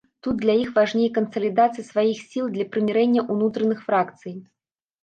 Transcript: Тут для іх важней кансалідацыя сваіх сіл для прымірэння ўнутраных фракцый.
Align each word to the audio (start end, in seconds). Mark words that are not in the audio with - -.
Тут 0.27 0.37
для 0.45 0.55
іх 0.61 0.71
важней 0.77 1.09
кансалідацыя 1.17 1.85
сваіх 1.91 2.25
сіл 2.33 2.45
для 2.57 2.65
прымірэння 2.73 3.21
ўнутраных 3.33 3.79
фракцый. 3.93 4.33